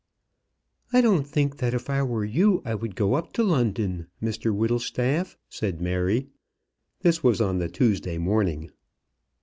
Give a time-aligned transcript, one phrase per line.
[0.91, 4.51] "I don't think that if I were you I would go up to London, Mr
[4.51, 6.25] Whittlestaff," said Mary.
[7.01, 8.71] This was on the Tuesday morning.